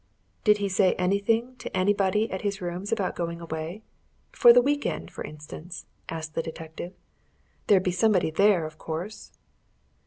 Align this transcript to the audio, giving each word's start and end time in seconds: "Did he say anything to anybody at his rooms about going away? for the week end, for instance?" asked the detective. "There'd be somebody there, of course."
"Did 0.43 0.57
he 0.57 0.67
say 0.67 0.93
anything 0.93 1.57
to 1.57 1.77
anybody 1.77 2.31
at 2.31 2.41
his 2.41 2.59
rooms 2.59 2.91
about 2.91 3.15
going 3.15 3.39
away? 3.39 3.83
for 4.31 4.51
the 4.51 4.59
week 4.59 4.83
end, 4.83 5.11
for 5.11 5.23
instance?" 5.23 5.85
asked 6.09 6.33
the 6.33 6.41
detective. 6.41 6.95
"There'd 7.67 7.83
be 7.83 7.91
somebody 7.91 8.31
there, 8.31 8.65
of 8.65 8.79
course." 8.79 9.31